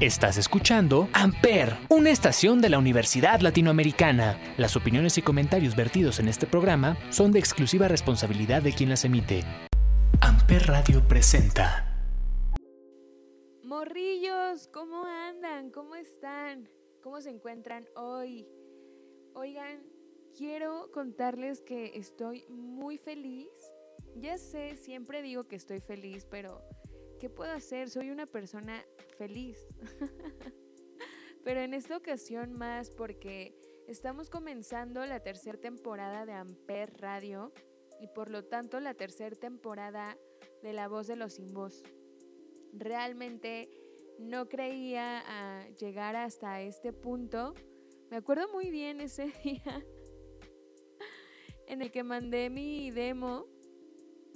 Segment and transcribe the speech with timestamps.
[0.00, 4.40] Estás escuchando Amper, una estación de la Universidad Latinoamericana.
[4.56, 9.04] Las opiniones y comentarios vertidos en este programa son de exclusiva responsabilidad de quien las
[9.04, 9.44] emite.
[10.22, 11.86] Amper Radio presenta.
[13.62, 15.70] Morrillos, ¿cómo andan?
[15.70, 16.66] ¿Cómo están?
[17.02, 18.48] ¿Cómo se encuentran hoy?
[19.34, 19.82] Oigan,
[20.34, 23.50] quiero contarles que estoy muy feliz.
[24.16, 26.62] Ya sé, siempre digo que estoy feliz, pero
[27.20, 27.90] ¿qué puedo hacer?
[27.90, 28.82] Soy una persona
[29.20, 29.68] feliz.
[31.44, 33.54] Pero en esta ocasión más porque
[33.86, 37.52] estamos comenzando la tercera temporada de Amper Radio
[38.00, 40.16] y por lo tanto la tercera temporada
[40.62, 41.82] de La Voz de los Sin Voz.
[42.72, 43.68] Realmente
[44.18, 47.52] no creía a llegar hasta este punto.
[48.10, 49.84] Me acuerdo muy bien ese día
[51.66, 53.44] en el que mandé mi demo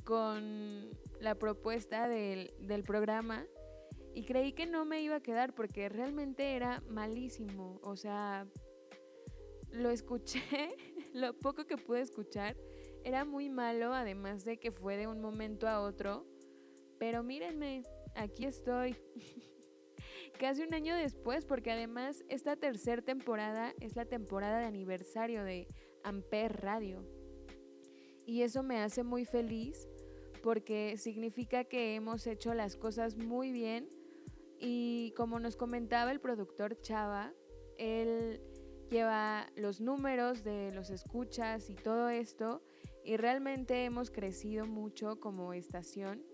[0.05, 3.47] con la propuesta del programa
[4.15, 7.81] y creí que no me iba a quedar porque realmente era malísimo.
[7.83, 8.47] O sea,
[9.71, 10.41] lo escuché,
[11.13, 12.57] lo poco que pude escuchar
[13.05, 16.27] era muy malo, además de que fue de un momento a otro.
[16.99, 17.83] Pero mírenme,
[18.15, 18.97] aquí estoy.
[20.39, 25.69] Casi un año después, porque además esta tercera temporada es la temporada de aniversario de
[26.03, 27.05] Amper Radio.
[28.27, 29.89] Y eso me hace muy feliz
[30.43, 33.89] porque significa que hemos hecho las cosas muy bien
[34.67, 37.35] y como nos comentaba el productor Chava,
[37.77, 38.41] él
[38.91, 42.63] lleva los números de los escuchas y todo esto
[43.05, 46.25] y realmente hemos crecido mucho como estación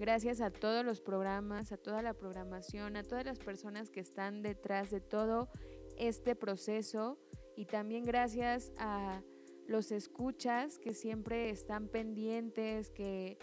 [0.00, 4.42] gracias a todos los programas, a toda la programación, a todas las personas que están
[4.42, 5.48] detrás de todo
[5.96, 7.20] este proceso
[7.54, 9.22] y también gracias a
[9.68, 13.38] los escuchas que siempre están pendientes, que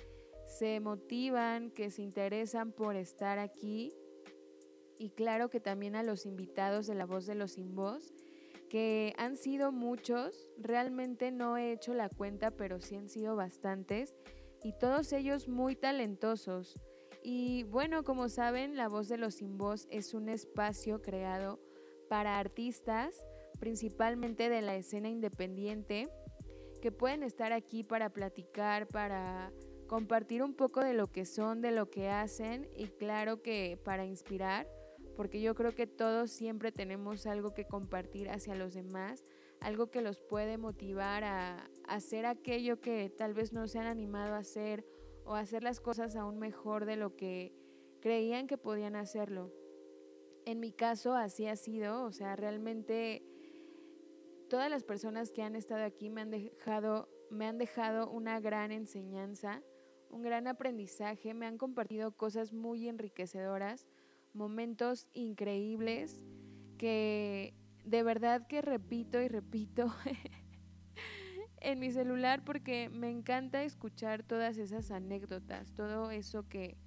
[0.47, 3.93] se motivan, que se interesan por estar aquí.
[4.97, 8.13] Y claro que también a los invitados de La Voz de los Sin Voz,
[8.69, 14.15] que han sido muchos, realmente no he hecho la cuenta, pero sí han sido bastantes,
[14.63, 16.79] y todos ellos muy talentosos.
[17.23, 21.59] Y bueno, como saben, La Voz de los Sin Voz es un espacio creado
[22.09, 23.25] para artistas,
[23.59, 26.09] principalmente de la escena independiente,
[26.81, 29.51] que pueden estar aquí para platicar, para
[29.87, 34.05] compartir un poco de lo que son, de lo que hacen y claro que para
[34.05, 34.67] inspirar,
[35.17, 39.25] porque yo creo que todos siempre tenemos algo que compartir hacia los demás,
[39.59, 44.35] algo que los puede motivar a, hacer aquello que tal vez no se han animado
[44.35, 44.85] a hacer
[45.25, 47.55] o hacer las cosas aún mejor de lo que
[47.99, 49.51] creían que podían hacerlo.
[50.45, 53.25] En mi caso así ha sido, o sea, realmente
[54.49, 58.71] todas las personas que han estado aquí me han dejado, me han dejado una gran
[58.71, 59.63] enseñanza,
[60.11, 63.87] un gran aprendizaje, me han compartido cosas muy enriquecedoras,
[64.37, 66.25] momentos increíbles
[66.77, 67.53] que
[67.83, 69.93] de verdad que repito y repito
[71.59, 76.77] en mi celular porque me encanta escuchar todas esas anécdotas, todo eso que,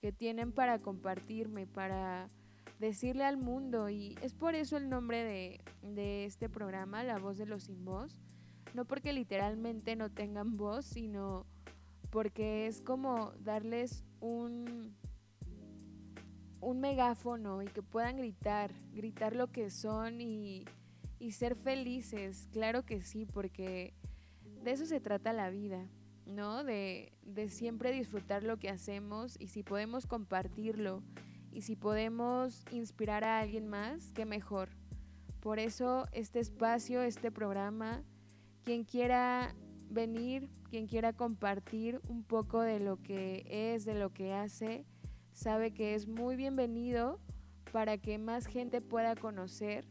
[0.00, 2.30] que tienen para compartirme, para
[2.78, 3.88] decirle al mundo.
[3.88, 7.84] Y es por eso el nombre de, de este programa, La voz de los sin
[7.84, 8.20] voz,
[8.74, 11.46] no porque literalmente no tengan voz, sino
[12.10, 14.96] porque es como darles un,
[16.60, 20.64] un megáfono y que puedan gritar, gritar lo que son y,
[21.18, 23.94] y ser felices, claro que sí, porque
[24.62, 25.88] de eso se trata la vida,
[26.26, 26.64] ¿no?
[26.64, 31.02] De, de siempre disfrutar lo que hacemos y si podemos compartirlo
[31.52, 34.68] y si podemos inspirar a alguien más, qué mejor.
[35.40, 38.04] Por eso este espacio, este programa,
[38.62, 39.54] quien quiera
[39.88, 44.84] venir, quien quiera compartir un poco de lo que es, de lo que hace,
[45.32, 47.18] sabe que es muy bienvenido
[47.72, 49.86] para que más gente pueda conocer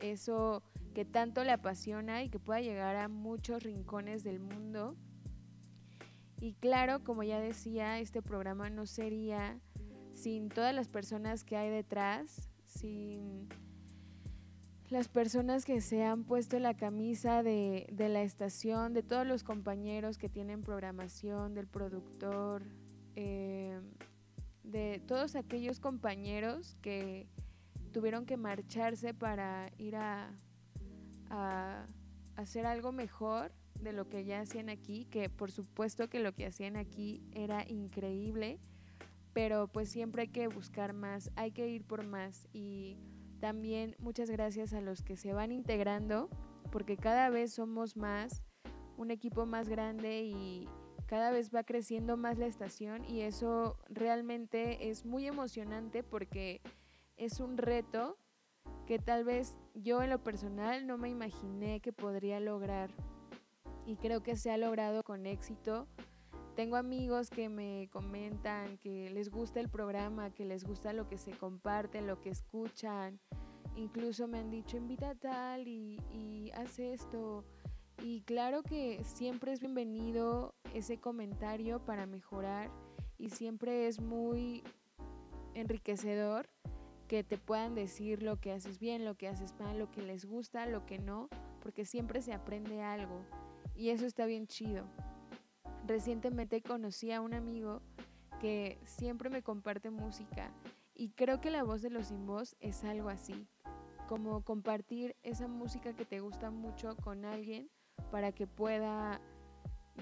[0.00, 0.62] eso
[0.94, 4.96] que tanto le apasiona y que pueda llegar a muchos rincones del mundo.
[6.40, 9.58] Y claro, como ya decía, este programa no sería
[10.14, 13.48] sin todas las personas que hay detrás, sin
[14.90, 20.18] las personas que se han puesto la camisa de, la estación, de todos los compañeros
[20.18, 22.62] que tienen programación, del productor,
[23.16, 23.80] eh,
[24.64, 27.28] de todos aquellos compañeros que
[27.92, 30.30] tuvieron que marcharse para ir a,
[31.30, 31.86] a
[32.34, 36.46] hacer algo mejor de lo que ya hacían aquí, que por supuesto que lo que
[36.46, 38.58] hacían aquí era increíble
[39.34, 42.48] pero pues siempre hay que buscar más, hay que ir por más.
[42.52, 42.96] Y
[43.40, 46.30] también muchas gracias a los que se van integrando
[46.70, 48.42] porque cada vez somos más,
[48.96, 50.68] un equipo más grande y
[51.14, 56.60] cada vez va creciendo más la estación y eso realmente es muy emocionante porque
[57.16, 58.18] es un reto
[58.84, 62.90] que tal vez yo en lo personal no me imaginé que podría lograr
[63.86, 65.86] y creo que se ha logrado con éxito.
[66.56, 71.16] Tengo amigos que me comentan que les gusta el programa, que les gusta lo que
[71.16, 73.20] se comparte, lo que escuchan.
[73.76, 77.44] Incluso me han dicho, invita a tal y, y haz esto.
[78.06, 82.70] Y claro que siempre es bienvenido ese comentario para mejorar
[83.16, 84.62] y siempre es muy
[85.54, 86.50] enriquecedor
[87.08, 90.26] que te puedan decir lo que haces bien, lo que haces mal, lo que les
[90.26, 91.30] gusta, lo que no,
[91.62, 93.24] porque siempre se aprende algo
[93.74, 94.84] y eso está bien chido.
[95.86, 97.80] Recientemente conocí a un amigo
[98.38, 100.52] que siempre me comparte música
[100.94, 103.48] y creo que la voz de los sin voz es algo así,
[104.08, 107.70] como compartir esa música que te gusta mucho con alguien
[108.10, 109.20] para que pueda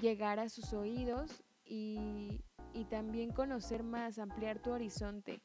[0.01, 5.41] llegar a sus oídos y, y también conocer más, ampliar tu horizonte.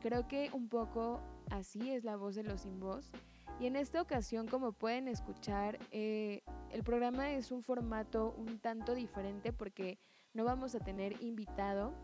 [0.00, 3.10] Creo que un poco así es la voz de los sin voz.
[3.58, 8.94] Y en esta ocasión, como pueden escuchar, eh, el programa es un formato un tanto
[8.94, 9.98] diferente porque
[10.34, 11.94] no vamos a tener invitado,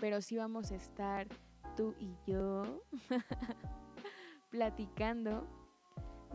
[0.00, 1.28] pero sí vamos a estar
[1.76, 2.82] tú y yo
[4.50, 5.46] platicando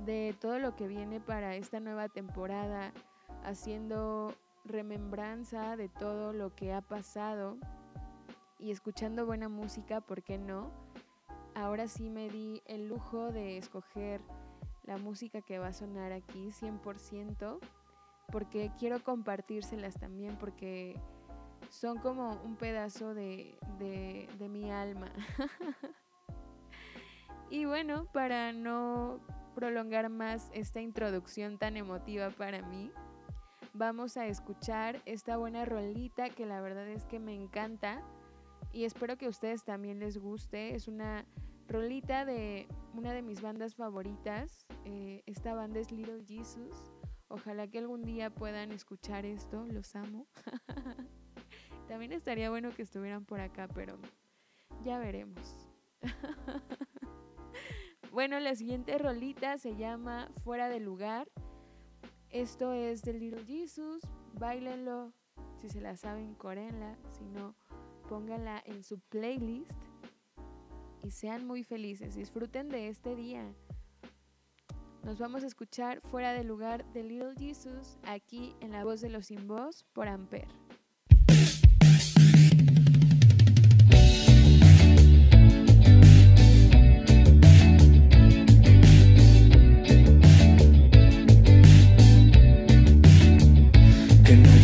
[0.06, 2.92] de todo lo que viene para esta nueva temporada,
[3.44, 4.34] haciendo
[4.66, 7.58] remembranza de todo lo que ha pasado
[8.60, 10.72] y escuchando buena música, ¿por qué no?
[11.56, 14.22] Ahora sí me di el lujo de escoger
[14.84, 17.60] la música que va a sonar aquí 100%,
[18.32, 21.00] porque quiero compartírselas también, porque
[21.70, 25.12] son como un pedazo de, de, de mi alma.
[27.50, 29.20] y bueno, para no
[29.56, 32.92] prolongar más esta introducción tan emotiva para mí,
[33.74, 38.04] vamos a escuchar esta buena rolita que la verdad es que me encanta
[38.74, 40.76] y espero que a ustedes también les guste.
[40.76, 41.26] Es una
[41.68, 44.66] rolita de una de mis bandas favoritas.
[44.86, 46.92] Eh, esta banda es Little Jesus.
[47.28, 50.28] Ojalá que algún día puedan escuchar esto, los amo.
[51.88, 53.98] También estaría bueno que estuvieran por acá, pero
[54.84, 55.68] ya veremos.
[58.12, 61.30] bueno, la siguiente rolita se llama Fuera de lugar.
[62.30, 64.04] Esto es de Little Jesus.
[64.34, 65.14] Bailenlo.
[65.56, 66.98] Si se la saben, corenla.
[67.12, 67.56] Si no,
[68.10, 69.72] pónganla en su playlist.
[71.04, 72.16] Y sean muy felices.
[72.16, 73.54] Disfruten de este día.
[75.04, 79.10] Nos vamos a escuchar fuera de lugar de Little Jesus aquí en la voz de
[79.10, 80.48] los sin voz por Ampere.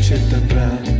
[0.08, 0.97] Qué noche tan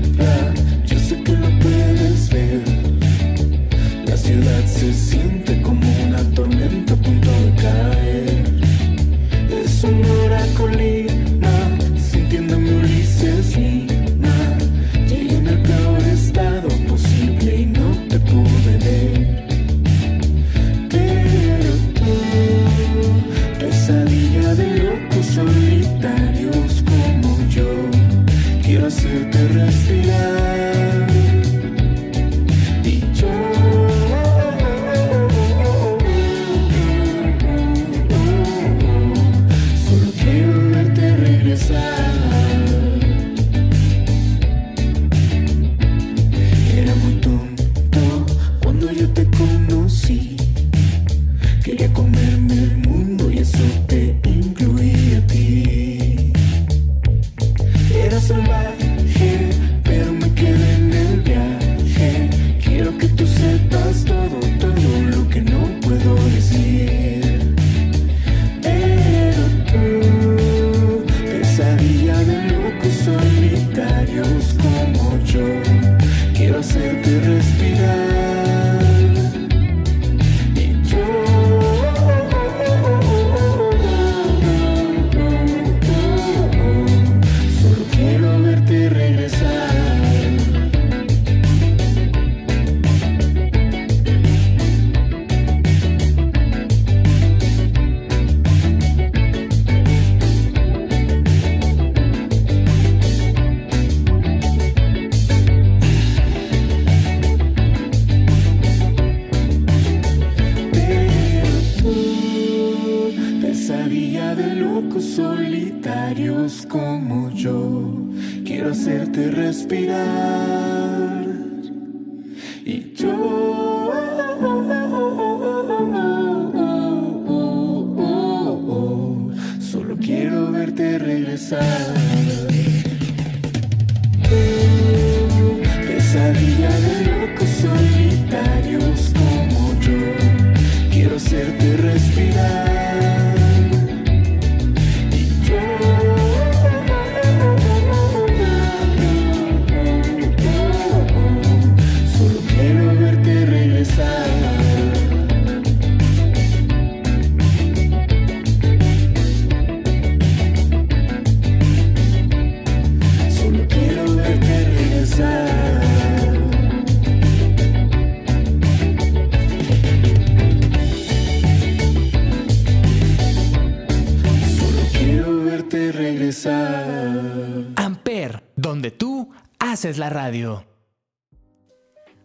[179.78, 180.66] haces la radio.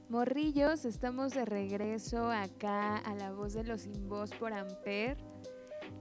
[0.09, 5.19] Morrillos, estamos de regreso acá a la voz de los sin voz por Amper.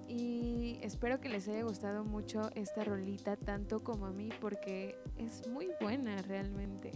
[0.08, 5.46] Y espero que les haya gustado mucho esta rolita, tanto como a mí, porque es
[5.50, 6.92] muy buena realmente.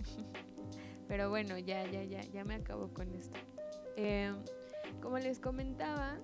[1.09, 3.37] Pero bueno, ya, ya, ya, ya me acabo con esto.
[3.97, 4.33] Eh,
[5.01, 6.17] como les comentaba,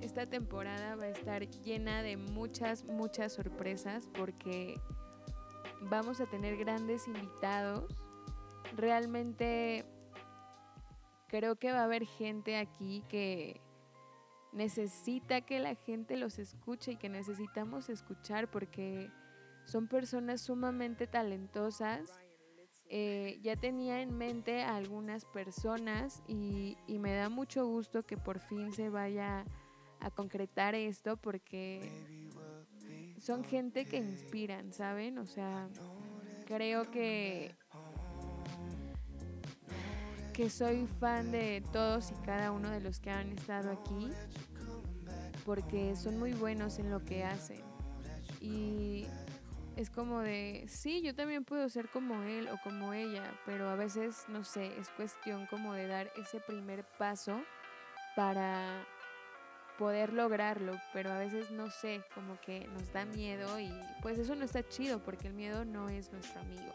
[0.00, 4.74] esta temporada va a estar llena de muchas, muchas sorpresas porque
[5.82, 7.94] vamos a tener grandes invitados.
[8.76, 9.84] Realmente
[11.28, 13.60] creo que va a haber gente aquí que
[14.52, 19.10] necesita que la gente los escuche y que necesitamos escuchar porque
[19.64, 22.10] son personas sumamente talentosas.
[22.88, 28.16] Eh, ya tenía en mente a algunas personas y, y me da mucho gusto que
[28.16, 29.44] por fin se vaya
[29.98, 31.90] a concretar esto porque
[33.26, 35.18] son gente que inspiran, ¿saben?
[35.18, 35.68] O sea,
[36.46, 37.56] creo que
[40.32, 44.12] que soy fan de todos y cada uno de los que han estado aquí
[45.44, 47.62] porque son muy buenos en lo que hacen.
[48.40, 49.06] Y
[49.74, 53.74] es como de, sí, yo también puedo ser como él o como ella, pero a
[53.74, 57.40] veces, no sé, es cuestión como de dar ese primer paso
[58.14, 58.86] para
[59.78, 63.70] poder lograrlo, pero a veces no sé, como que nos da miedo y
[64.02, 66.72] pues eso no está chido porque el miedo no es nuestro amigo.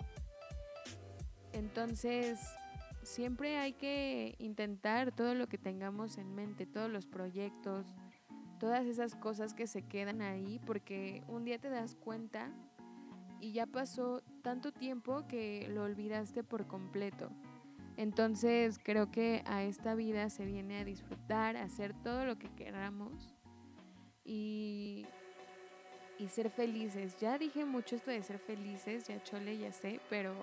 [1.54, 2.40] Entonces,
[3.04, 7.88] siempre hay que intentar todo lo que tengamos en mente, todos los proyectos,
[8.60, 12.52] todas esas cosas que se quedan ahí, porque un día te das cuenta
[13.40, 17.32] y ya pasó tanto tiempo que lo olvidaste por completo.
[18.02, 22.50] Entonces creo que a esta vida se viene a disfrutar, a hacer todo lo que
[22.56, 23.32] queramos
[24.26, 25.06] y,
[26.18, 27.16] y ser felices.
[27.20, 30.34] Ya dije mucho esto de ser felices, ya chole, ya sé, pero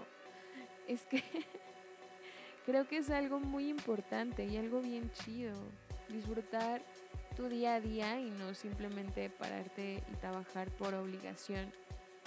[0.87, 1.21] es que
[2.65, 5.57] creo que es algo muy importante y algo bien chido.
[6.09, 6.81] Disfrutar
[7.35, 11.73] tu día a día y no simplemente pararte y trabajar por obligación,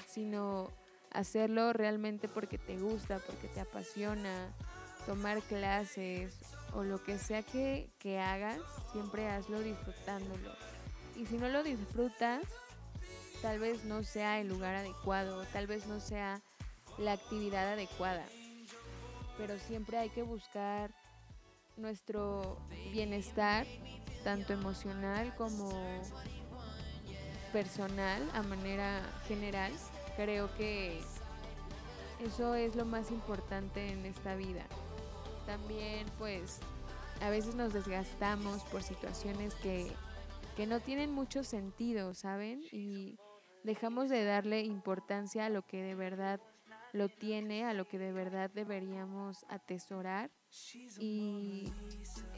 [0.08, 0.68] sino
[1.10, 4.54] hacerlo realmente porque te gusta, porque te apasiona,
[5.06, 6.38] tomar clases
[6.74, 8.60] o lo que sea que, que hagas,
[8.92, 10.52] siempre hazlo disfrutándolo.
[11.16, 12.44] Y si no lo disfrutas,
[13.42, 16.42] tal vez no sea el lugar adecuado, tal vez no sea
[16.98, 18.26] la actividad adecuada,
[19.38, 20.92] pero siempre hay que buscar
[21.78, 22.58] nuestro
[22.92, 23.66] bienestar,
[24.24, 25.72] tanto emocional como
[27.52, 29.74] personal, a manera general.
[30.16, 31.02] Creo que
[32.24, 34.66] eso es lo más importante en esta vida.
[35.52, 36.60] También pues
[37.20, 39.92] a veces nos desgastamos por situaciones que,
[40.56, 42.64] que no tienen mucho sentido, ¿saben?
[42.72, 43.20] Y
[43.66, 46.40] dejamos de darle importancia a lo que de verdad
[46.94, 50.32] lo tiene, a lo que de verdad deberíamos atesorar.
[50.98, 51.70] Y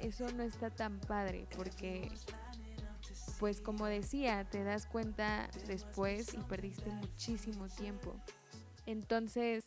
[0.02, 2.12] eso no está tan padre porque,
[3.40, 8.16] pues como decía, te das cuenta después y perdiste muchísimo tiempo.
[8.88, 9.66] Entonces,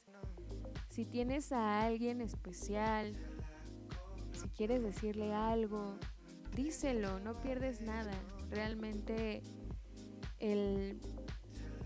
[0.90, 3.14] si tienes a alguien especial,
[4.48, 5.98] quieres decirle algo,
[6.54, 8.12] díselo, no pierdes nada.
[8.50, 9.42] Realmente
[10.38, 11.00] el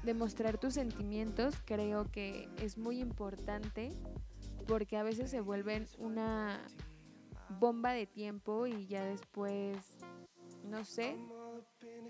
[0.03, 3.91] demostrar tus sentimientos creo que es muy importante
[4.67, 6.61] porque a veces se vuelven una
[7.59, 9.77] bomba de tiempo y ya después,
[10.65, 11.17] no sé,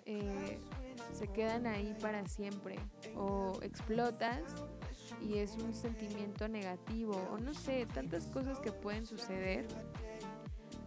[0.04, 0.58] eh,
[1.12, 2.78] se quedan ahí para siempre
[3.16, 4.42] o explotas
[5.20, 9.66] y es un sentimiento negativo o no sé, tantas cosas que pueden suceder.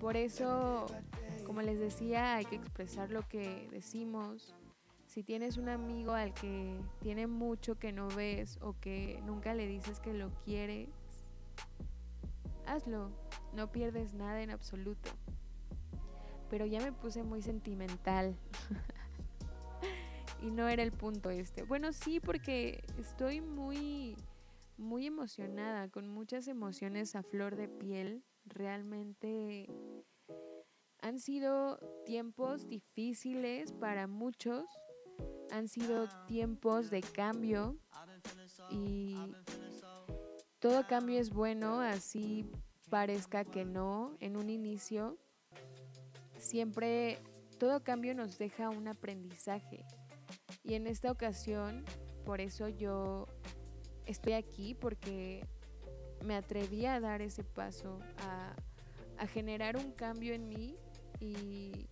[0.04, 0.86] Por eso,
[1.46, 4.54] como les decía, hay que expresar lo que decimos.
[5.06, 9.66] Si tienes un amigo al que tiene mucho que no ves o que nunca le
[9.66, 10.90] dices que lo quieres,
[12.66, 13.12] hazlo,
[13.56, 15.10] no pierdes nada en absoluto.
[16.50, 18.36] Pero ya me puse muy sentimental.
[20.42, 21.64] y no era el punto este.
[21.64, 24.18] Bueno, sí, porque estoy muy,
[24.78, 28.22] muy emocionada, con muchas emociones a flor de piel.
[28.46, 29.68] Realmente
[31.02, 34.66] han sido tiempos difíciles para muchos,
[35.52, 37.78] han sido tiempos de cambio
[38.72, 39.16] y
[40.60, 42.50] todo cambio es bueno, así
[42.90, 45.18] parezca que no en un inicio.
[46.38, 47.20] Siempre
[47.58, 49.86] todo cambio nos deja un aprendizaje.
[50.64, 51.84] Y en esta ocasión,
[52.26, 53.26] por eso yo
[54.06, 55.46] estoy aquí, porque
[56.24, 58.56] me atreví a dar ese paso, a,
[59.28, 60.76] generar un cambio en mí
[61.22, 61.88] y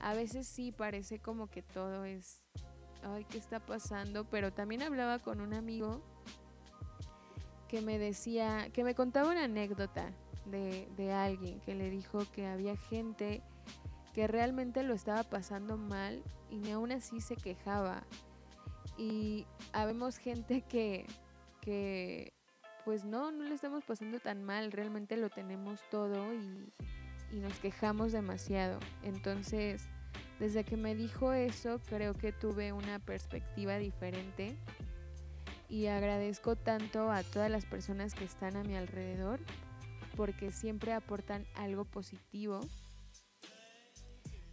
[0.00, 2.42] a veces sí parece como que todo es,
[3.04, 4.24] ay, ¿qué está pasando?
[4.24, 6.02] Pero también hablaba con un amigo
[7.68, 10.12] que me decía, que me contaba una anécdota
[10.46, 13.40] de, de alguien que le dijo que había gente
[14.12, 18.02] que realmente lo estaba pasando mal y ni aún así se quejaba.
[18.98, 21.06] Y habemos gente que,
[21.60, 22.32] que
[22.84, 26.72] pues no, no le estamos pasando tan mal, realmente lo tenemos todo y,
[27.30, 28.78] y nos quejamos demasiado.
[29.02, 29.88] Entonces,
[30.38, 34.56] desde que me dijo eso, creo que tuve una perspectiva diferente
[35.68, 39.40] y agradezco tanto a todas las personas que están a mi alrededor
[40.16, 42.60] porque siempre aportan algo positivo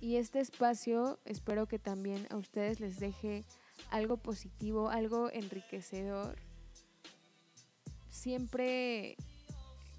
[0.02, 3.44] y este espacio espero que también a ustedes les deje
[3.92, 6.38] algo positivo, algo enriquecedor.
[8.10, 9.16] Siempre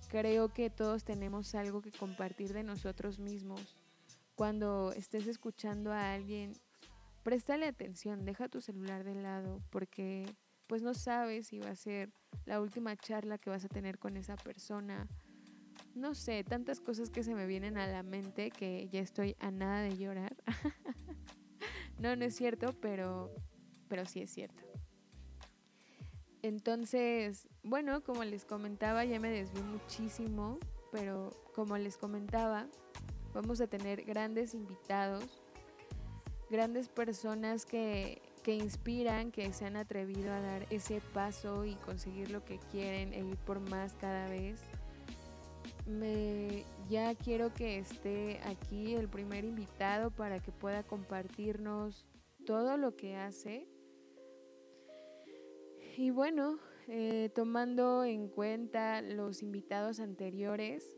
[0.09, 3.77] creo que todos tenemos algo que compartir de nosotros mismos.
[4.35, 6.53] Cuando estés escuchando a alguien,
[7.23, 10.27] préstale atención, deja tu celular de lado porque
[10.67, 12.13] pues no sabes si va a ser
[12.47, 15.09] la última charla que vas a tener con esa persona
[15.95, 19.51] no sé, tantas cosas que se me vienen a la mente que ya estoy a
[19.51, 20.37] nada de llorar.
[21.99, 23.35] no, no es cierto, pero,
[23.89, 24.63] pero sí es cierto.
[26.43, 30.59] Entonces, bueno, como les comentaba, ya me desvié muchísimo,
[30.91, 32.67] pero como les comentaba,
[33.35, 35.43] vamos a tener grandes invitados,
[36.49, 42.31] grandes personas que, que inspiran, que se han atrevido a dar ese paso y conseguir
[42.31, 44.61] lo que quieren e ir por más cada vez
[45.91, 52.07] me ya quiero que esté aquí el primer invitado para que pueda compartirnos
[52.47, 53.67] todo lo que hace.
[55.97, 60.97] Y bueno, eh, tomando en cuenta los invitados anteriores,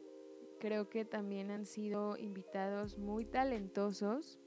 [0.60, 4.38] creo que también han sido invitados muy talentosos,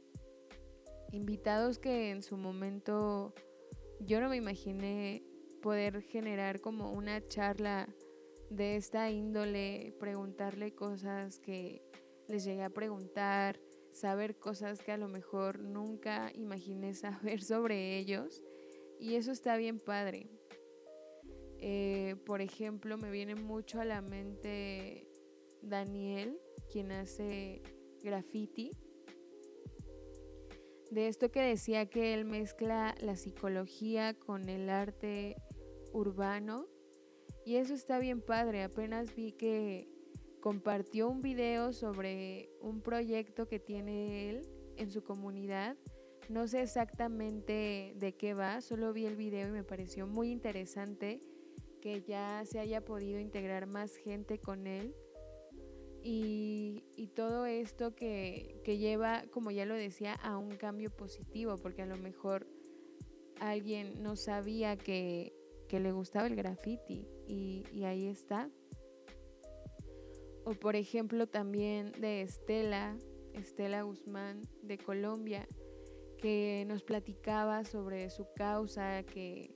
[1.12, 3.34] invitados que en su momento
[4.00, 5.24] yo no me imaginé
[5.62, 7.90] poder generar como una charla
[8.50, 11.82] de esta índole, preguntarle cosas que
[12.28, 13.60] les llegué a preguntar,
[13.92, 18.44] saber cosas que a lo mejor nunca imaginé saber sobre ellos.
[19.00, 20.30] Y eso está bien padre.
[21.60, 25.08] Eh, por ejemplo, me viene mucho a la mente
[25.62, 26.40] Daniel,
[26.72, 27.62] quien hace
[28.04, 28.72] graffiti.
[30.92, 35.36] De esto que decía que él mezcla la psicología con el arte
[35.92, 36.68] urbano
[37.46, 38.64] y eso está bien padre.
[38.64, 39.88] Apenas vi que
[40.42, 44.42] compartió un video sobre un proyecto que tiene él
[44.78, 45.76] en su comunidad.
[46.30, 51.22] No sé exactamente de qué va, solo vi el video y me pareció muy interesante
[51.82, 54.96] que ya se haya podido integrar más gente con él.
[56.08, 56.84] Y,
[57.16, 61.86] todo esto que, que lleva, como ya lo decía, a un cambio positivo, porque a
[61.86, 62.46] lo mejor
[63.40, 65.34] alguien no sabía que
[65.68, 68.50] que le gustaba el graffiti y, ahí está.
[70.44, 72.98] O por ejemplo también de Estela,
[73.34, 75.48] Estela Guzmán de Colombia,
[76.18, 79.56] que nos platicaba sobre su causa, que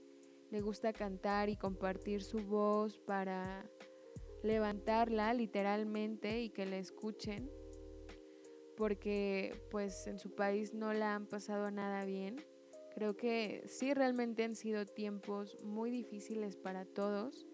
[0.52, 3.70] le gusta cantar y compartir su voz para
[4.44, 7.50] levantarla literalmente y que la escuchen,
[8.78, 12.38] porque pues en su país no la han pasado nada bien.
[12.96, 17.48] Creo que sí realmente han sido tiempos muy difíciles para todos,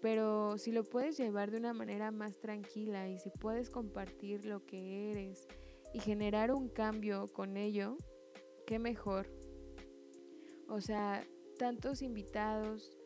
[0.00, 4.64] pero si lo puedes llevar de una manera más tranquila y si puedes compartir lo
[4.64, 5.46] que eres
[5.92, 7.96] y generar un cambio con ello,
[8.68, 9.26] qué mejor.
[10.68, 11.26] O sea,
[11.58, 12.98] tantos invitados,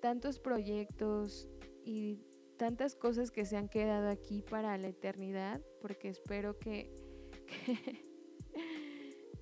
[0.00, 1.50] tantos proyectos
[1.84, 2.18] y
[2.56, 6.90] tantas cosas que se han quedado aquí para la eternidad, porque espero que,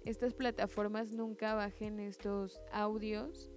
[0.04, 3.52] estas plataformas nunca bajen estos audios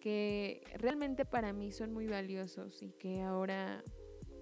[0.00, 3.84] que realmente para mí son muy valiosos y que ahora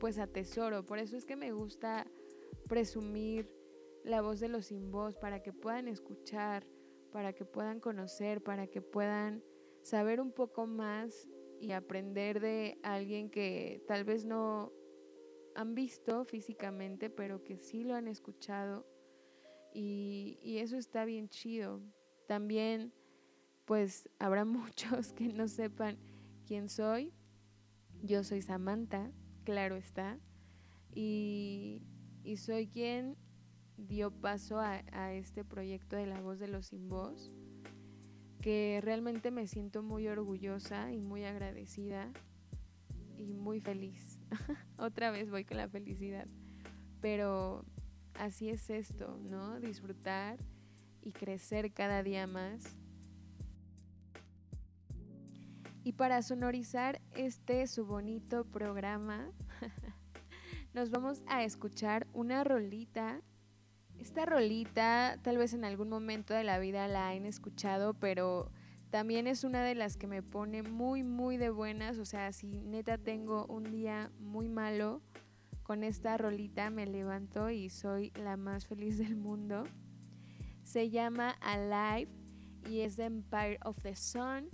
[0.01, 0.87] pues atesoro.
[0.87, 2.07] Por eso es que me gusta
[2.67, 3.56] presumir
[4.07, 6.65] la voz de los sin voz para que puedan escuchar,
[7.11, 9.43] para que puedan conocer, para que puedan
[9.83, 11.29] saber un poco más
[11.61, 14.73] y aprender de alguien que tal vez no
[15.57, 18.87] han visto físicamente, pero que sí lo han escuchado.
[19.75, 21.83] Y, y eso está bien chido.
[22.29, 22.93] También,
[23.65, 25.99] pues habrá muchos que no sepan
[26.47, 27.13] quién soy.
[28.03, 29.11] Yo soy Samantha,
[29.45, 30.21] claro está.
[30.95, 31.83] Y,
[32.23, 33.17] y soy quien
[33.77, 34.81] dio paso a,
[35.13, 37.33] este proyecto de La Voz de los Sin Voz,
[38.41, 42.13] que realmente me siento muy orgullosa y muy agradecida
[43.17, 44.21] y muy feliz.
[44.79, 46.27] Otra vez voy con la felicidad.
[47.01, 47.65] Pero
[48.15, 49.61] así es esto, ¿no?
[49.61, 50.39] Disfrutar
[51.03, 52.77] y crecer cada día más.
[55.87, 59.31] Y para sonorizar este su bonito programa,
[60.75, 63.23] nos vamos a escuchar una rolita.
[64.01, 68.51] Esta rolita tal vez en algún momento de la vida la han escuchado, pero
[68.91, 71.99] también es una de las que me pone muy, muy de buenas.
[71.99, 75.03] O sea, si neta tengo un día muy malo,
[75.63, 79.65] con esta rolita me levanto y soy la más feliz del mundo.
[80.63, 82.11] Se llama Alive
[82.71, 84.49] y es de Empire of the Sun.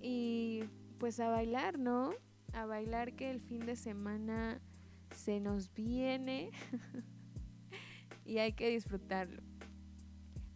[0.00, 0.64] Y
[0.98, 2.12] pues a bailar, ¿no?
[2.52, 4.60] A bailar que el fin de semana
[5.14, 6.50] se nos viene
[8.24, 9.42] y hay que disfrutarlo.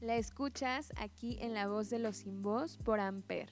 [0.01, 3.51] La escuchas aquí en La Voz de los Sin Voz por Amper.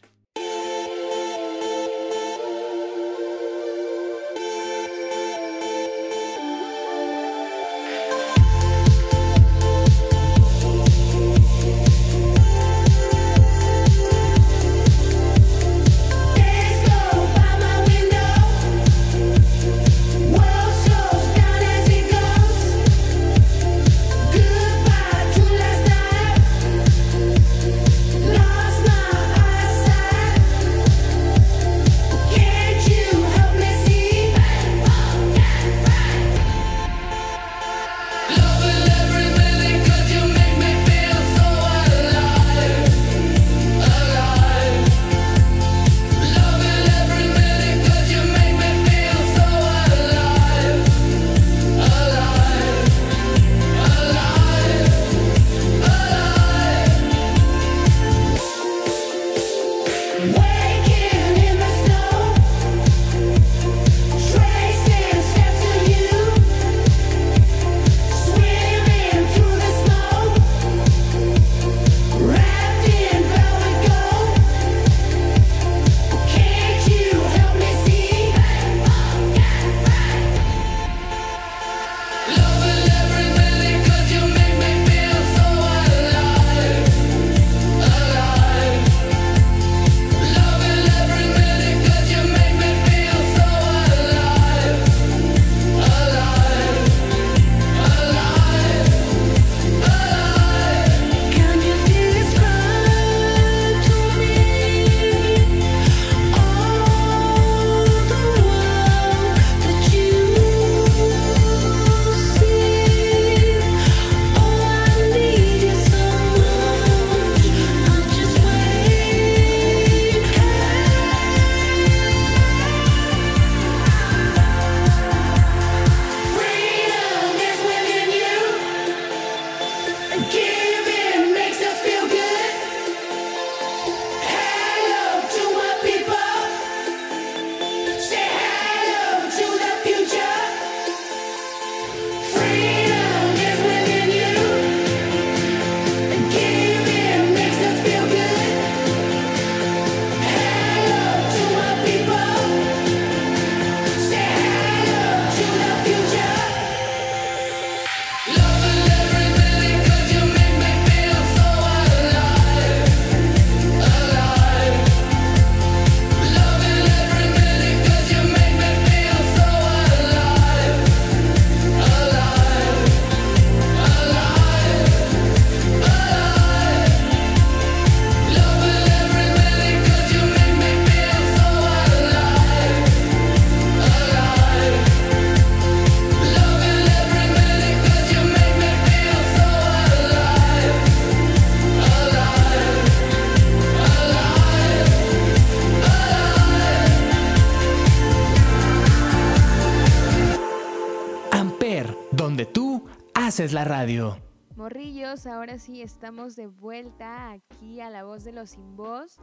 [205.27, 209.19] Ahora sí estamos de vuelta aquí a la voz de los sin voz.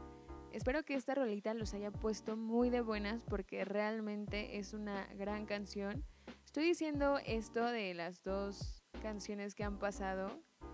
[0.52, 5.46] Espero que esta rolita los haya puesto muy de buenas porque realmente es una gran
[5.46, 6.04] canción.
[6.46, 10.32] Estoy diciendo esto de las dos canciones que han pasado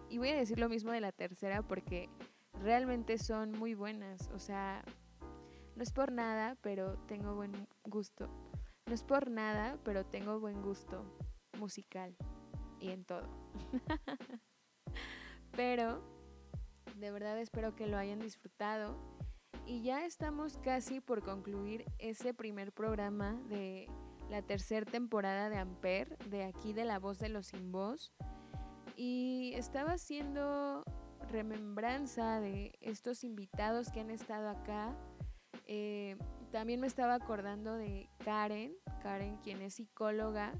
[0.09, 2.09] y voy a decir lo mismo de la tercera porque
[2.61, 4.29] realmente son muy buenas.
[4.33, 4.85] O sea,
[5.75, 8.29] no es por nada, pero tengo buen gusto.
[8.85, 11.03] No es por nada, pero tengo buen gusto
[11.59, 12.15] musical
[12.79, 13.27] y en todo.
[15.57, 15.99] pero
[16.97, 18.95] de verdad espero que lo hayan disfrutado.
[19.65, 23.89] Y ya estamos casi por concluir ese primer programa de
[24.29, 28.13] la tercera temporada de Amper, de aquí de La Voz de los Sin Voz.
[28.95, 30.83] Y estaba haciendo
[31.31, 34.95] remembranza de estos invitados que han estado acá.
[35.65, 36.17] Eh,
[36.51, 40.53] también me estaba acordando de Karen, Karen quien es psicóloga,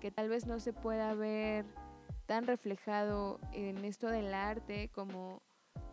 [0.00, 1.66] que tal vez no se pueda ver
[2.26, 5.42] tan reflejado en esto del arte como,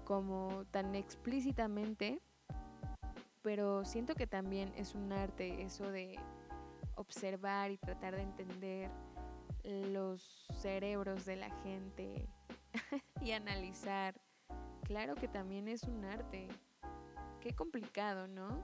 [0.03, 2.19] como tan explícitamente,
[3.41, 6.17] pero siento que también es un arte eso de
[6.95, 8.89] observar y tratar de entender
[9.63, 12.27] los cerebros de la gente
[13.21, 14.19] y analizar.
[14.83, 16.47] Claro que también es un arte.
[17.39, 18.63] Qué complicado, ¿no?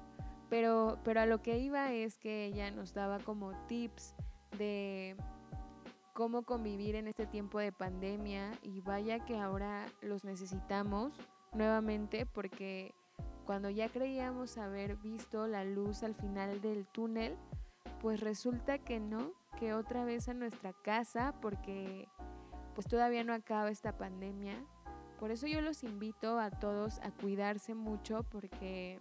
[0.50, 4.16] Pero, pero a lo que iba es que ella nos daba como tips
[4.58, 5.16] de
[6.20, 11.14] cómo convivir en este tiempo de pandemia y vaya que ahora los necesitamos
[11.54, 12.94] nuevamente porque
[13.46, 17.38] cuando ya creíamos haber visto la luz al final del túnel,
[18.02, 22.10] pues resulta que no, que otra vez a nuestra casa porque
[22.76, 24.56] pues todavía no acaba esta pandemia.
[25.22, 29.00] Por eso yo los invito a todos a cuidarse mucho porque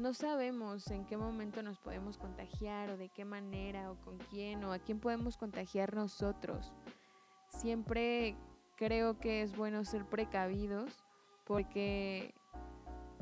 [0.00, 4.64] no sabemos en qué momento nos podemos contagiar o de qué manera o con quién
[4.64, 6.72] o a quién podemos contagiar nosotros.
[7.48, 8.36] Siempre
[8.76, 11.04] creo que es bueno ser precavidos
[11.44, 12.34] porque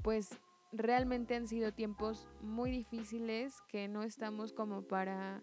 [0.02, 0.38] pues
[0.70, 5.42] realmente han sido tiempos muy difíciles que no estamos como para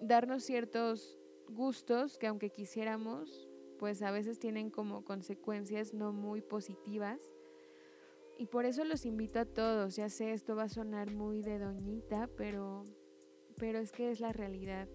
[0.00, 3.48] darnos ciertos gustos que aunque quisiéramos,
[3.78, 7.31] pues a veces tienen como consecuencias no muy positivas.
[8.42, 11.60] Y por eso los invito a todos, ya sé, esto va a sonar muy de
[11.60, 12.82] doñita, pero,
[13.56, 14.88] pero es que es la realidad,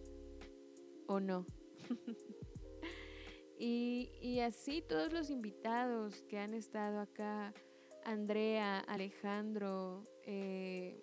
[1.07, 1.45] ¿o no?
[3.57, 7.53] y, y así todos los invitados que han estado acá,
[8.03, 11.01] Andrea, Alejandro, eh,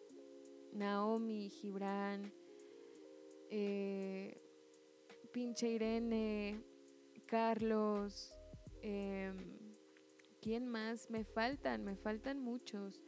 [0.75, 2.31] Naomi, Gibran,
[3.49, 4.39] eh,
[5.33, 6.63] pinche Irene,
[7.25, 8.35] Carlos,
[8.83, 9.64] em,
[10.45, 11.09] ¿quién más?
[11.09, 13.01] Me faltan, me faltan muchos.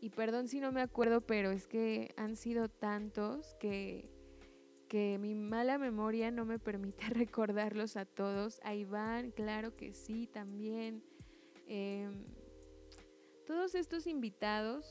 [0.00, 4.10] Y perdón si no me acuerdo, pero es que han sido tantos que,
[4.88, 8.58] que mi mala memoria no me permite recordarlos a todos.
[8.64, 11.04] A Iván, claro que sí, también.
[11.68, 12.24] Em,
[13.46, 14.84] todos estos invitados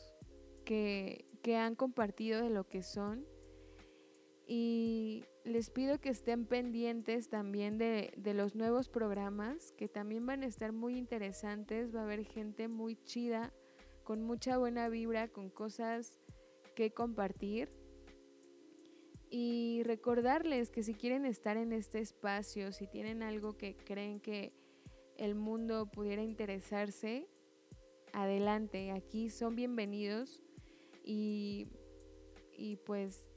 [0.64, 3.26] que, que han compartido de lo que son
[4.48, 10.48] y les pido que estén pendientes también de, los nuevos programas, que también van a
[10.48, 11.96] estar muy interesantes.
[11.96, 13.54] Va a haber gente muy chida,
[14.04, 16.20] con mucha buena vibra, con cosas
[16.76, 17.72] que compartir.
[19.32, 24.54] Y recordarles que si quieren estar en este espacio, si tienen algo que creen que
[25.18, 27.28] el mundo pudiera interesarse,
[28.14, 30.42] adelante, aquí son bienvenidos
[31.04, 31.68] y,
[32.58, 33.30] y pues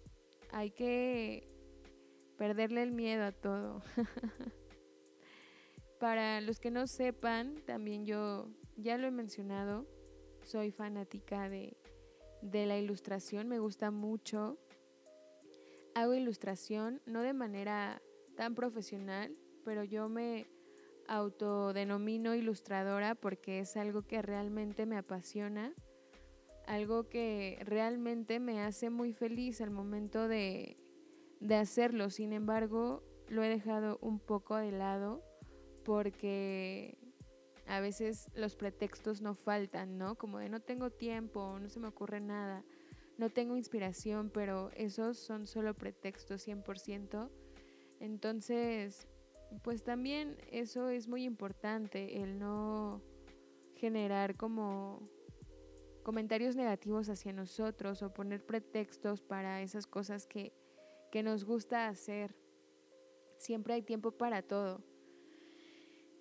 [0.51, 1.52] hay que
[2.43, 3.85] perderle el miedo a todo.
[6.01, 9.87] Para los que no sepan, también yo ya lo he mencionado,
[10.43, 11.77] soy fanática de,
[12.41, 14.59] de la ilustración, me gusta mucho.
[15.95, 18.03] Hago ilustración, no de manera
[18.37, 20.49] tan profesional, pero yo me
[21.07, 25.73] autodenomino ilustradora porque es algo que realmente me apasiona
[26.67, 30.82] algo que realmente me hace muy feliz al momento de,
[31.51, 32.11] hacerlo.
[32.11, 35.23] Sin embargo, lo he dejado un poco de lado
[35.85, 36.99] porque
[37.67, 40.17] a veces los pretextos no faltan, ¿no?
[40.17, 42.65] Como de no tengo tiempo, no se me ocurre nada,
[43.19, 47.31] no tengo inspiración, pero esos son solo pretextos 100%.
[48.01, 49.07] Entonces,
[49.63, 53.03] pues también eso es muy importante, el no
[53.77, 55.09] generar como
[56.03, 60.53] comentarios negativos hacia nosotros o poner pretextos para esas cosas que,
[61.13, 62.35] que nos gusta hacer.
[63.37, 64.83] Siempre hay tiempo para todo.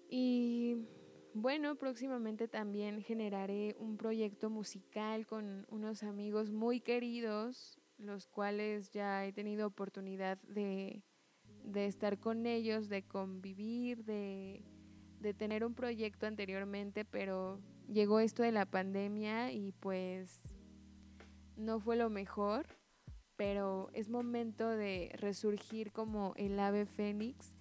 [0.10, 0.86] Y
[1.34, 9.26] bueno, próximamente también generaré un proyecto musical con unos amigos muy queridos, los cuales ya
[9.26, 11.06] he tenido oportunidad de,
[11.64, 14.62] de estar con ellos, de convivir, de,
[15.22, 20.42] de tener un proyecto anteriormente, pero llegó esto de la pandemia y pues
[21.56, 22.81] no fue lo mejor,
[23.42, 27.56] pero es momento de resurgir como el ave fénix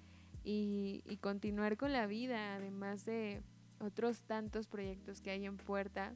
[0.45, 3.40] y, continuar con la vida, además de
[3.79, 6.12] otros tantos proyectos que hay en puerta.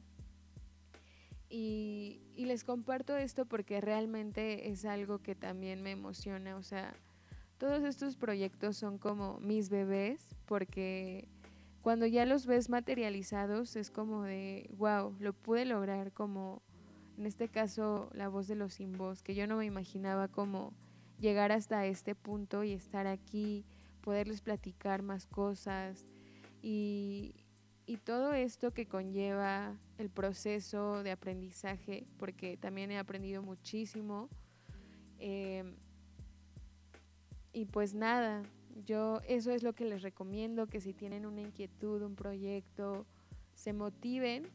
[1.49, 6.57] Y, les comparto esto porque realmente es algo que también me emociona.
[6.57, 6.93] O sea,
[7.57, 11.27] todos estos proyectos son como mis bebés porque
[11.81, 16.61] cuando ya los ves materializados es como de, wow, lo pude lograr como,
[17.17, 20.73] en este caso, la voz de los sin voz, que yo no me imaginaba como
[21.19, 23.65] llegar hasta este punto y estar aquí,
[24.01, 26.07] poderles platicar más cosas
[26.61, 27.35] y,
[28.03, 34.29] todo esto que conlleva el proceso de aprendizaje, porque también he aprendido muchísimo.
[35.19, 35.75] Em,
[37.53, 38.43] y pues nada,
[38.85, 43.05] yo eso es lo que les recomiendo, que si tienen una inquietud, un proyecto,
[43.53, 44.49] se motiven.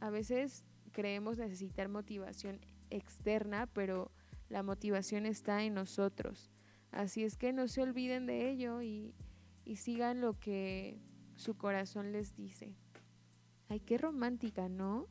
[0.00, 0.64] A veces
[0.96, 4.10] creemos necesitar motivación externa, pero
[4.48, 6.50] la motivación está en nosotros.
[6.90, 9.14] Así es que no se olviden de ello y,
[9.74, 10.98] sigan lo que
[11.34, 12.78] su corazón les dice.
[13.68, 15.06] Ay, qué romántica, ¿no?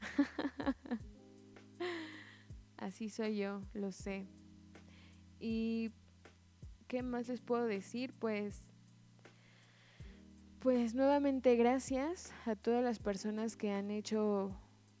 [2.76, 4.28] Así soy yo, lo sé.
[5.40, 5.90] Y
[6.86, 8.14] ¿qué más les puedo decir?
[8.16, 8.72] Pues
[10.60, 14.56] pues nuevamente gracias a todas las personas que han hecho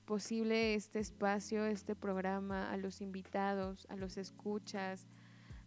[0.06, 5.08] posible este espacio, este programa, a los invitados, a los escuchas,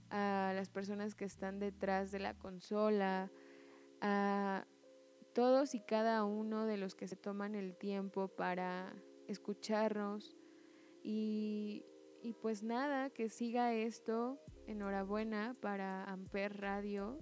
[0.09, 3.29] a las personas que están detrás de la consola,
[4.01, 4.65] a
[5.33, 8.95] todos y cada uno de los que se toman el tiempo para
[9.27, 10.35] escucharnos.
[11.03, 11.85] Y,
[12.23, 14.39] y pues nada, que siga esto.
[14.67, 17.17] Enhorabuena para Amper Radio,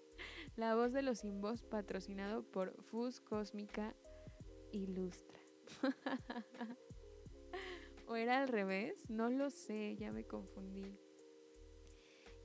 [0.57, 3.95] La voz de los sin voz, patrocinado por Fus Cósmica
[4.73, 5.39] Ilustra.
[8.07, 9.11] ¿O era al revés?
[9.11, 10.97] No lo sé, ya me confundí.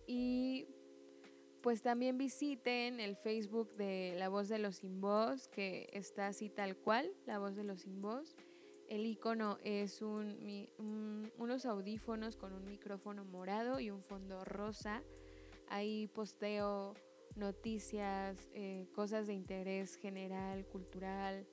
[0.08, 0.68] Y
[1.62, 6.50] pues también visiten el Facebook de La Voz de los Sin Voz, que está así
[6.50, 8.36] tal cual, La Voz de los Sin Voz.
[8.88, 15.02] El icono es unos audífonos con un micrófono morado y un fondo rosa.
[15.70, 16.96] Ahí posteo
[17.36, 21.48] noticias, eh, cosas de interés general, cultural,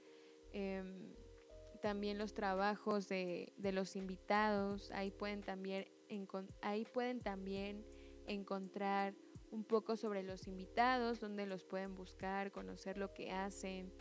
[0.53, 1.15] em,
[1.81, 4.91] también los trabajos de, de, los invitados.
[4.91, 5.87] Ahí pueden también,
[6.61, 7.85] ahí pueden también
[8.27, 9.15] encontrar
[9.51, 13.93] un poco sobre los invitados, dónde los pueden buscar, conocer lo que hacen.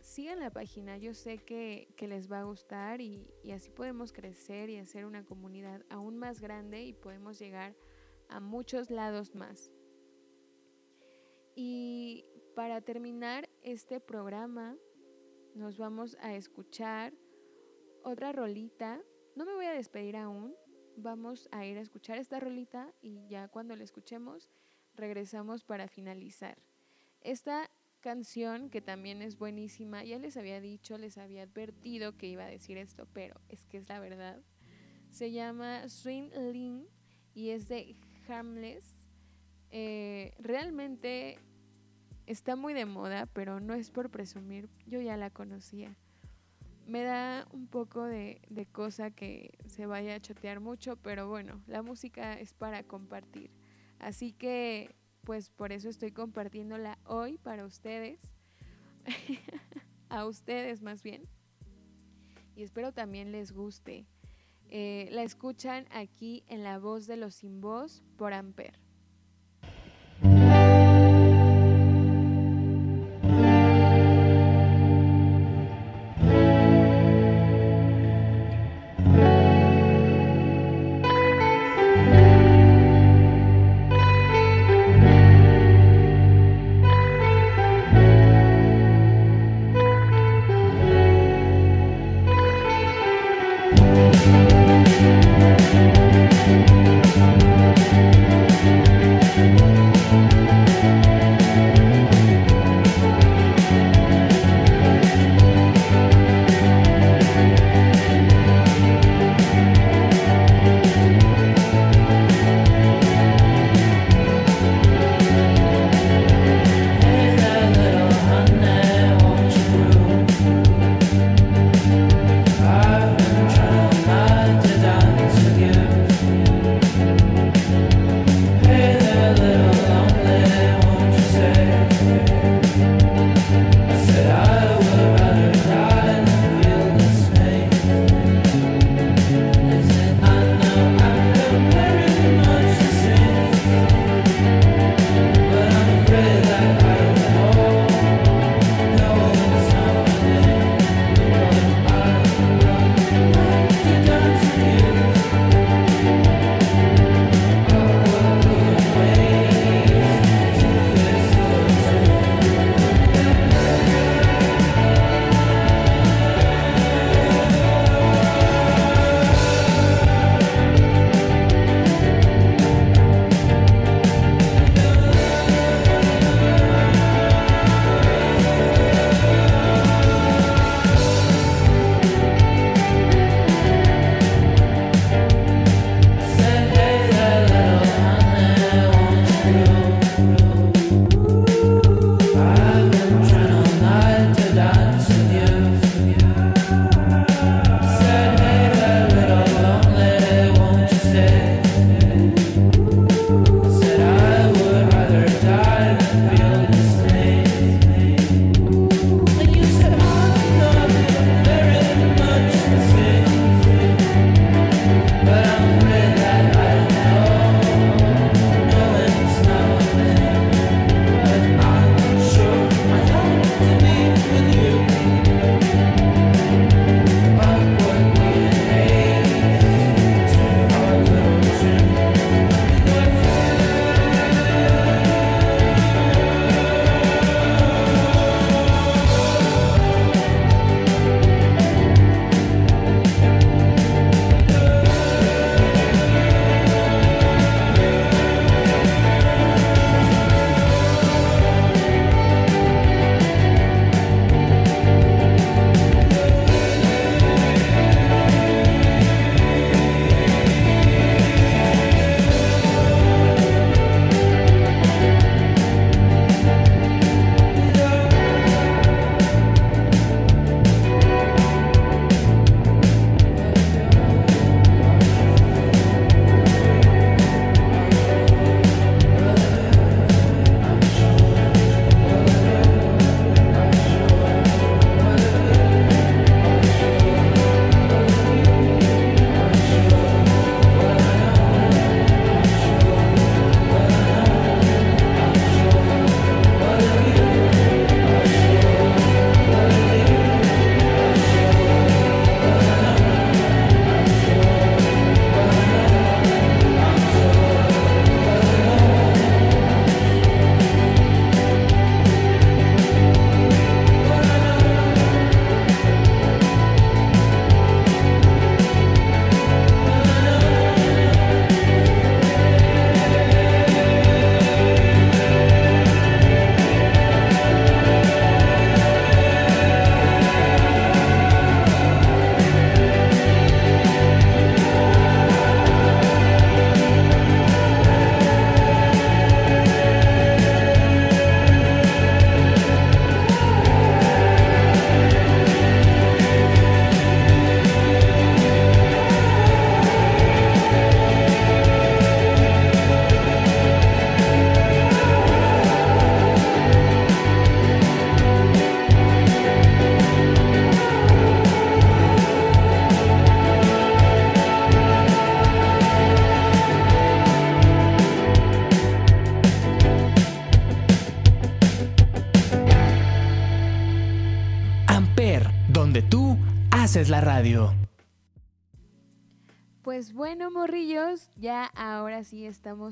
[0.00, 4.70] Sigan la página, yo sé que, les va a gustar y, y así podemos crecer
[4.70, 7.76] y hacer una comunidad aún más grande y podemos llegar
[8.28, 9.70] a muchos lados más.
[11.54, 12.24] Y
[12.54, 14.76] para terminar este programa,
[15.54, 17.12] nos vamos a escuchar
[18.02, 19.00] otra rolita.
[19.36, 20.54] No me voy a despedir aún,
[21.00, 24.48] vamos a ir a escuchar esta rolita y ya cuando la escuchemos
[24.94, 26.58] regresamos para finalizar.
[27.20, 27.70] Esta
[28.00, 32.50] canción que también es buenísima, ya les había dicho, les había advertido que iba a
[32.50, 34.40] decir esto, pero es que es la verdad.
[35.10, 36.86] Se llama Swing Lin
[37.34, 37.96] y es de
[38.28, 38.96] Harmless.
[39.70, 41.38] Eh, realmente
[42.26, 45.96] está muy de moda, pero no es por presumir, yo ya la conocía
[46.90, 48.40] me da un poco de,
[48.72, 53.52] cosa que se vaya a chotear mucho, pero bueno, la música es para compartir.
[54.00, 58.18] Así que, pues por eso estoy compartiéndola hoy para ustedes,
[60.08, 61.22] a ustedes más bien.
[62.56, 64.06] Y espero también les guste.
[64.68, 68.89] Eh, la escuchan aquí en La Voz de los Sin Voz por Amper.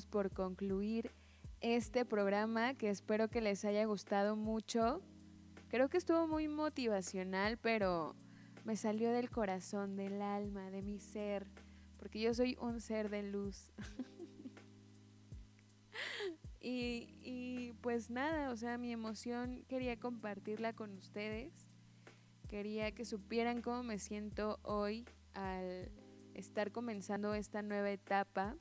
[0.06, 1.10] Por concluir
[1.60, 5.02] este programa que espero que les haya gustado mucho.
[5.68, 8.14] Creo que estuvo muy motivacional, pero
[8.64, 11.46] me salió del corazón, del alma, de mi ser,
[11.98, 13.72] porque yo soy un ser de luz.
[16.60, 21.68] y, y pues nada, o sea, mi emoción quería compartirla con ustedes.
[22.48, 25.90] Quería que supieran cómo me siento hoy al
[26.34, 28.56] estar comenzando esta nueva etapa.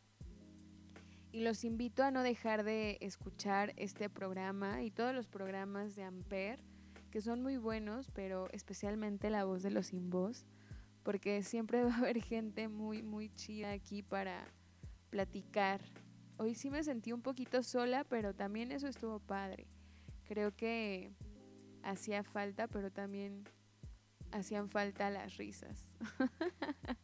[1.37, 6.01] Y los invito a no dejar de escuchar este programa y todos los programas de
[6.01, 6.63] Amper,
[7.11, 10.47] que son muy buenos, pero especialmente la voz de los sin voz,
[11.03, 14.51] porque siempre va a haber gente muy, muy chida aquí para
[15.11, 15.79] platicar.
[16.37, 19.67] Hoy sí me sentí un poquito sola, pero también eso estuvo padre.
[20.23, 21.11] Creo que
[21.83, 23.43] hacía falta, pero también
[24.31, 25.87] hacían falta las risas.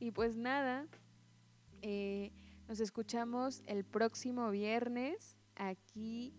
[0.00, 0.86] y pues nada,
[1.80, 2.30] eh,
[2.68, 6.34] nos escuchamos el próximo viernes aquí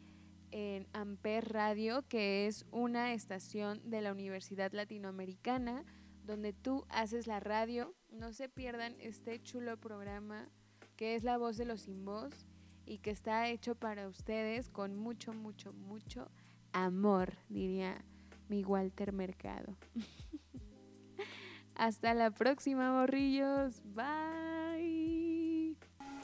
[0.51, 5.83] en Amper Radio, que es una estación de la Universidad Latinoamericana,
[6.23, 7.93] donde tú haces la radio.
[8.09, 10.49] No se pierdan este chulo programa
[10.95, 12.47] que es La Voz de los Sin Voz
[12.85, 16.31] y que está hecho para ustedes con mucho, mucho, mucho
[16.71, 18.03] amor, diría
[18.47, 19.75] mi Walter Mercado.
[21.75, 23.81] Hasta la próxima, morrillos.
[23.83, 25.14] Bye.